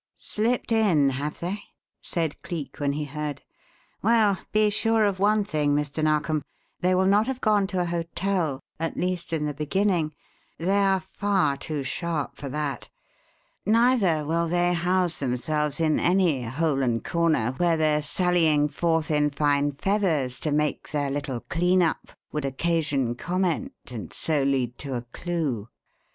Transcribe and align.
"Slipped 0.15 0.71
in, 0.71 1.11
have 1.11 1.41
they?" 1.41 1.61
said 2.01 2.41
Cleek 2.41 2.79
when 2.79 2.93
he 2.93 3.03
heard. 3.05 3.43
"Well, 4.01 4.39
be 4.51 4.71
sure 4.71 5.05
of 5.05 5.19
one 5.19 5.43
thing, 5.43 5.75
Mr. 5.75 6.03
Narkom: 6.03 6.41
they 6.79 6.95
will 6.95 7.05
not 7.05 7.27
have 7.27 7.39
gone 7.39 7.67
to 7.67 7.81
a 7.81 7.85
hotel 7.85 8.61
at 8.79 8.97
least 8.97 9.31
in 9.31 9.45
the 9.45 9.53
beginning 9.53 10.15
they 10.57 10.79
are 10.79 10.99
far 11.01 11.55
too 11.55 11.83
sharp 11.83 12.35
for 12.35 12.49
that. 12.49 12.89
Neither 13.63 14.25
will 14.25 14.47
they 14.47 14.73
house 14.73 15.19
themselves 15.19 15.79
in 15.79 15.99
any 15.99 16.41
hole 16.45 16.81
and 16.81 17.03
corner 17.05 17.51
where 17.57 17.77
their 17.77 18.01
sallying 18.01 18.69
forth 18.69 19.11
in 19.11 19.29
fine 19.29 19.71
feathers 19.73 20.39
to 20.39 20.51
make 20.51 20.89
their 20.89 21.11
little 21.11 21.41
clean 21.41 21.83
up 21.83 22.07
would 22.31 22.43
occasion 22.43 23.13
comment 23.13 23.71
and 23.91 24.11
so 24.11 24.41
lead 24.41 24.79
to 24.79 24.95
a 24.95 25.03
clue. 25.03 25.69